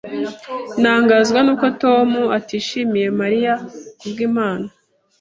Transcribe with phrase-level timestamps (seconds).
[0.81, 3.53] Ntangazwa nuko Tom atashimiye Mariya
[3.99, 4.67] kubwimpano.